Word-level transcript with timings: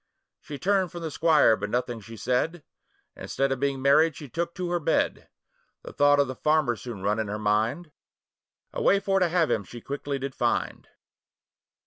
She 0.39 0.57
turned 0.57 0.91
from 0.91 1.03
the 1.03 1.11
squire, 1.11 1.55
but 1.55 1.69
nothing 1.69 2.01
she 2.01 2.17
said, 2.17 2.63
Instead 3.15 3.51
of 3.51 3.59
being 3.59 3.83
married 3.83 4.15
she 4.15 4.27
took 4.27 4.55
to 4.55 4.71
her 4.71 4.79
bed; 4.79 5.29
The 5.83 5.93
thought 5.93 6.19
of 6.19 6.27
the 6.27 6.33
farmer 6.33 6.75
soon 6.75 7.03
run 7.03 7.19
in 7.19 7.27
her 7.27 7.37
mind, 7.37 7.91
A 8.73 8.81
way 8.81 8.99
for 8.99 9.19
to 9.19 9.29
have 9.29 9.51
him 9.51 9.63
she 9.63 9.79
quickly 9.79 10.17
did 10.17 10.33
find. 10.33 10.87